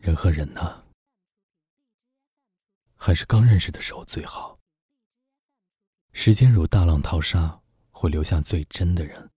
[0.00, 0.82] 人和人呢，
[2.96, 4.58] 还是刚认识的时候最好。
[6.12, 9.30] 时间如大浪淘沙，会留下最真的人。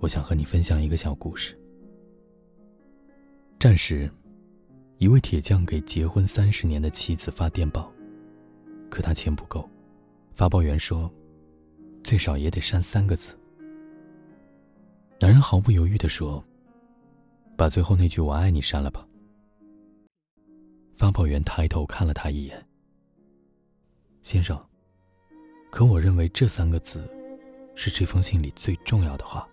[0.00, 1.56] 我想和你分享一个小故事。
[3.60, 4.10] 战时，
[4.98, 7.92] 一位铁匠给结婚三十年的妻子发电报，
[8.90, 9.70] 可他钱不够，
[10.32, 11.08] 发报员说，
[12.02, 13.38] 最少也得删三个字。
[15.20, 16.42] 男人毫不犹豫地说
[17.60, 19.06] ：“把最后那句‘我爱你’删了吧。”
[20.96, 22.66] 发报员抬头看了他一眼。
[24.22, 24.58] 先生，
[25.70, 27.06] 可我认为这三个字，
[27.74, 29.46] 是这封信里最重要的话。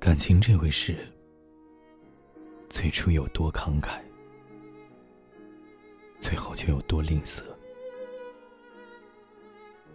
[0.00, 0.98] 感情这回事，
[2.68, 4.02] 最初有多慷慨，
[6.18, 7.44] 最后就有多吝啬。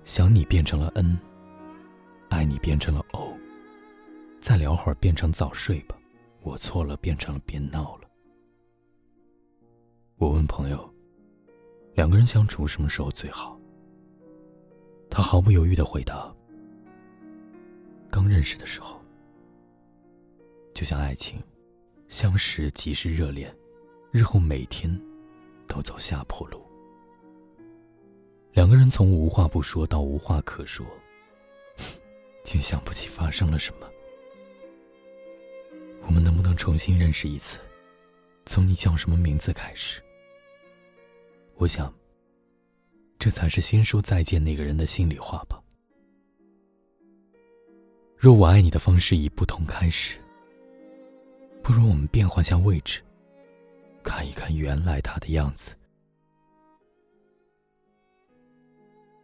[0.06, 1.20] 想你变成了恩，
[2.30, 3.36] 爱你变成了哦，
[4.40, 5.98] 再聊会儿变成早睡吧，
[6.46, 8.08] 我错了变成了别闹了。
[10.18, 10.94] 我问朋友。
[11.96, 13.58] 两个人相处什么时候最好？
[15.10, 16.36] 他毫不犹豫的回答
[18.12, 19.02] ：“刚认识的时候。”
[20.76, 21.42] 就像爱情，
[22.10, 23.56] 相识即是热恋，
[24.12, 24.94] 日后每天
[25.70, 26.62] 都走下坡路。
[28.52, 30.86] 两个人从无话不说到无话可说，
[32.44, 33.90] 竟想不起发生了什么。
[36.56, 37.60] 重新认识一次？
[38.46, 40.02] 从你叫什么名字开始？
[41.56, 41.94] 我想，
[43.18, 45.62] 这才是先说再见那个人的心里话吧。
[48.18, 50.20] 若我爱你的方式以不同开始，
[51.64, 53.02] 不如我们变换下位置，
[54.04, 55.76] 看一看原来他的样子。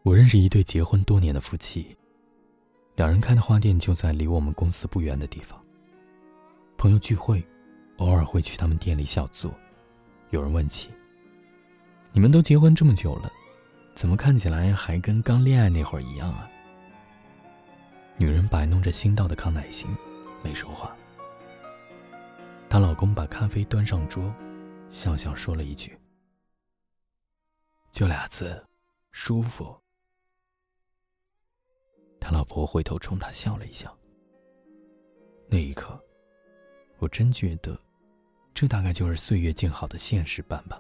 [0.04, 1.96] 我认识一对结婚多年的夫妻，
[2.96, 5.61] 两人开的花店就在离我们公司不远的地方。
[6.82, 7.48] 朋友聚会，
[7.98, 9.54] 偶尔会去他们店里小坐。
[10.32, 10.90] 有人问起。
[12.12, 13.32] 你们都结婚这么久了，
[13.94, 16.50] 怎么看起来还跟刚恋爱那会儿一样啊？
[18.18, 19.96] 女人摆弄着新到的康乃馨，
[20.44, 20.98] 没说话。
[22.68, 24.34] 她老公把咖啡端上桌，
[24.90, 25.96] 笑笑说了一句
[27.94, 28.60] ：“就俩字，
[29.12, 29.80] 舒服。”
[32.20, 33.96] 他老婆回头冲他笑了一笑。
[35.48, 36.04] 那一刻，
[37.02, 37.76] 我真觉得，
[38.54, 40.80] 这大概就是岁月静好的现实版吧。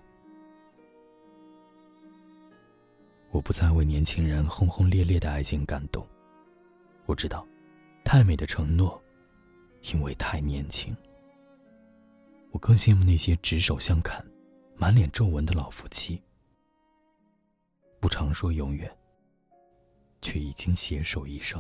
[3.32, 6.08] 我不再为年轻人轰轰烈烈的爱情感动。
[7.08, 7.44] 我知道，
[8.04, 9.02] 太美的承诺，
[9.92, 10.96] 因为太年轻。
[12.52, 14.24] 我更羡慕那些执手相看、
[14.76, 16.22] 满脸皱纹的老夫妻，
[18.00, 18.96] 不常说永远，
[20.22, 21.60] 却已经携手一生。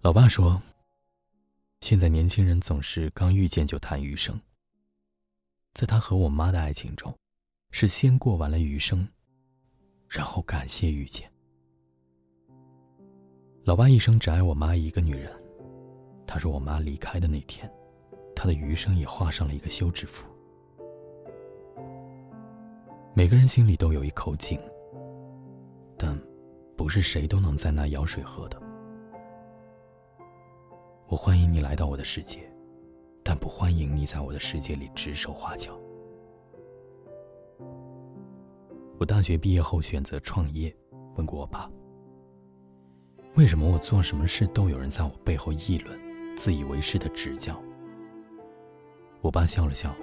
[0.00, 0.62] 老爸说，
[1.82, 4.40] 现在年轻人总是刚遇见就谈余生。
[5.74, 7.12] 在他和我妈的爱情中，
[7.72, 9.06] 是先过完了余生。
[10.08, 11.28] 然后感谢遇见。
[13.64, 15.32] 老爸一生只爱我妈一个女人，
[16.24, 17.68] 他说我妈离开的那天，
[18.36, 20.24] 他的余生也画上了一个休止符。
[23.12, 24.56] 每个人心里都有一口井，
[25.98, 26.16] 但
[26.76, 28.61] 不是谁都能在那舀水喝的。
[31.12, 32.50] 我欢迎你来到我的世界，
[33.22, 35.78] 但不欢迎你在我的世界里指手画脚。
[38.98, 40.74] 我大学毕业后选择创业，
[41.16, 41.70] 问过我爸
[43.36, 46.00] ：“为什么我做什么事都有人在我背后议论，
[46.34, 47.62] 自以为是的指教？”
[49.20, 49.94] 我爸笑了笑：“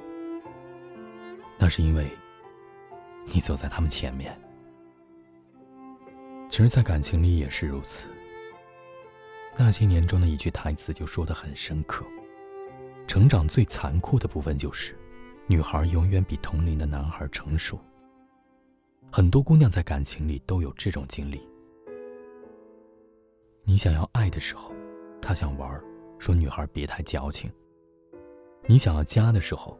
[1.58, 2.08] 那是因为
[3.34, 4.40] 你走在他们前面。”
[6.48, 8.10] 其实，在感情里也是如此。
[9.62, 12.06] 那些年中的一句台词就说的很深刻：
[13.06, 14.98] 成长最残酷的部分就是，
[15.48, 17.78] 女孩永远比同龄的男孩成熟。
[19.12, 21.46] 很多姑娘在感情里都有这种经历。
[23.66, 24.72] 你想要爱的时候，
[25.22, 25.70] 他想玩，
[26.20, 27.52] 说女孩别太矫情；
[28.66, 29.78] 你想要家的时候，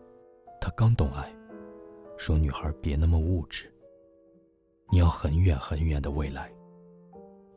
[0.60, 1.34] 他刚懂爱，
[2.18, 3.74] 说女孩别那么物质。
[4.92, 6.52] 你要很远很远的未来，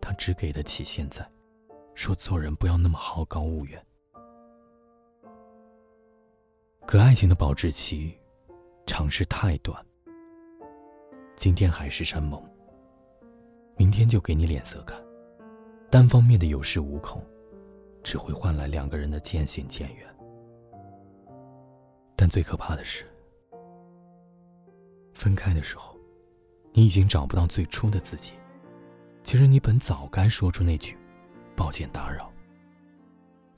[0.00, 1.28] 他只给得起现在，
[1.94, 3.84] 说做人不要那么好高骛远。
[6.86, 8.12] 可爱情的保质期，
[8.86, 9.84] 长是太短。
[11.36, 12.42] 今天海誓山盟，
[13.76, 15.00] 明天就给你脸色看，
[15.90, 17.24] 单方面的有恃无恐，
[18.02, 20.06] 只会换来两个人的渐行渐远。
[22.16, 23.04] 但最可怕的是，
[25.14, 25.96] 分开的时候，
[26.72, 28.34] 你已经找不到最初的自己。
[29.24, 30.96] 其实你本早该说出那句
[31.62, 32.28] “抱歉打扰”，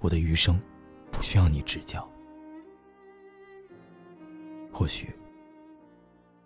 [0.02, 0.60] 我的余生
[1.10, 2.06] 不需要你指教。
[4.70, 5.10] 或许，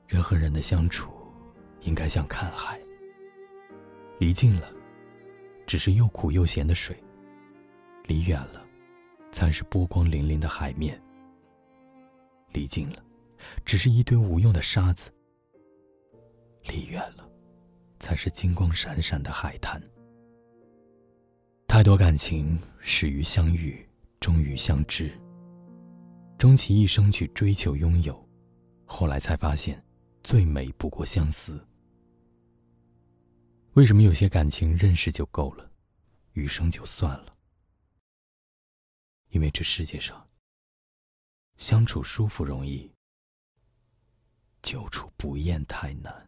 [0.06, 1.10] 人和人的相处，
[1.80, 2.80] 应该像看海，
[4.20, 4.72] 离近了，
[5.66, 6.94] 只是又苦又咸的水；
[8.04, 8.64] 离远了，
[9.32, 11.02] 才是波光粼粼的海面。
[12.52, 13.02] 离近了，
[13.64, 15.10] 只是一堆无用的沙子；
[16.68, 17.28] 离远了，
[17.98, 19.82] 才是金光闪闪的海滩。
[21.78, 23.86] 太多感情始于相遇，
[24.18, 25.16] 终于相知。
[26.36, 28.28] 终其一生去追求拥有，
[28.84, 29.80] 后来才发现，
[30.24, 31.64] 最美不过相思。
[33.74, 35.70] 为什么有些感情认识就够了，
[36.32, 37.36] 余生就算了？
[39.28, 40.28] 因为这世界上，
[41.58, 42.90] 相处舒服容易，
[44.62, 46.27] 久处不厌太难。